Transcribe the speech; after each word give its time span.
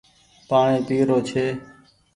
پآڻيٚ 0.49 0.85
پي 0.87 0.97
رو 1.07 1.17
ڇي۔ 1.27 1.45